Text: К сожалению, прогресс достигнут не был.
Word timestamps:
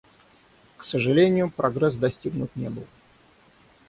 К 0.77 0.83
сожалению, 0.83 1.51
прогресс 1.51 1.95
достигнут 1.95 2.55
не 2.55 2.71
был. 2.71 2.87